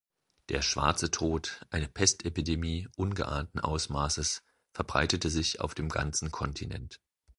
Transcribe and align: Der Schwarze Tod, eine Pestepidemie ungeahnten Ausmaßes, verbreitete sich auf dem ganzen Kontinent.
Der 0.49 0.63
Schwarze 0.63 1.11
Tod, 1.11 1.63
eine 1.69 1.87
Pestepidemie 1.87 2.87
ungeahnten 2.95 3.59
Ausmaßes, 3.61 4.41
verbreitete 4.73 5.29
sich 5.29 5.61
auf 5.61 5.75
dem 5.75 5.89
ganzen 5.89 6.31
Kontinent. 6.31 6.99